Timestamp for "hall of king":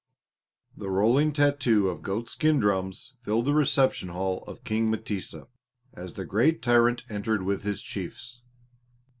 4.09-4.89